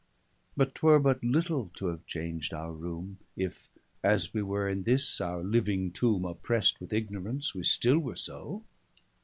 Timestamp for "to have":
1.75-2.07